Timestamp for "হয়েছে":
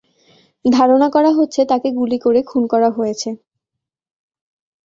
2.97-3.29